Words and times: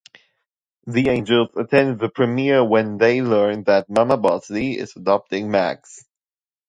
The 0.87 1.09
Angels 1.09 1.49
attend 1.55 1.99
the 1.99 2.09
premiere 2.09 2.63
where 2.63 2.97
they 2.97 3.21
learn 3.21 3.65
that 3.65 3.87
Mama 3.87 4.17
Bosley 4.17 4.75
is 4.79 4.95
adopting 4.95 5.51
Max. 5.51 6.03